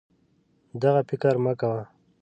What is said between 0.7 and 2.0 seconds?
دغه فکر مه کوه